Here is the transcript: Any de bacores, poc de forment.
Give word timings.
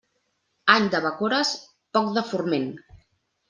Any 0.75 0.87
de 0.95 1.03
bacores, 1.03 1.53
poc 1.99 2.11
de 2.19 2.27
forment. 2.33 2.69